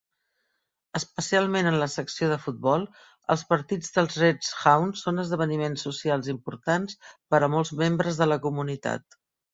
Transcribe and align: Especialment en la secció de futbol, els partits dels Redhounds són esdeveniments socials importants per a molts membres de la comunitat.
Especialment 0.99 1.69
en 1.71 1.77
la 1.81 1.87
secció 1.95 2.29
de 2.31 2.37
futbol, 2.45 2.85
els 3.35 3.43
partits 3.51 3.93
dels 3.99 4.17
Redhounds 4.23 5.03
són 5.09 5.25
esdeveniments 5.25 5.87
socials 5.89 6.31
importants 6.37 7.01
per 7.13 7.45
a 7.45 7.51
molts 7.57 7.77
membres 7.85 8.23
de 8.23 8.31
la 8.33 8.41
comunitat. 8.49 9.21